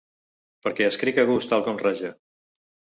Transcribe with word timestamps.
perquè 0.63 0.87
escric 0.93 1.21
a 1.21 1.27
gust 1.31 1.53
tal 1.55 1.65
com 1.71 1.81
raja. 1.87 2.15